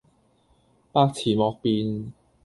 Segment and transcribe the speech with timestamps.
[0.91, 2.11] 百辭莫辯